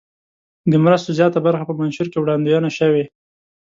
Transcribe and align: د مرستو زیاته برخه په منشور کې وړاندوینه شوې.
د 0.71 0.73
مرستو 0.83 1.15
زیاته 1.19 1.39
برخه 1.45 1.63
په 1.67 1.73
منشور 1.79 2.07
کې 2.11 2.19
وړاندوینه 2.19 2.69
شوې. 2.77 3.03